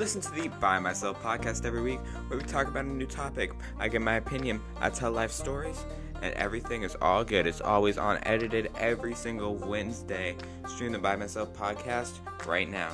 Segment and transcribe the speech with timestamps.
[0.00, 3.52] Listen to the Bye Myself podcast every week where we talk about a new topic.
[3.78, 5.84] I give my opinion, I tell life stories,
[6.22, 7.46] and everything is all good.
[7.46, 10.36] It's always on edited every single Wednesday.
[10.66, 12.12] Stream the Bye Myself podcast
[12.46, 12.92] right now.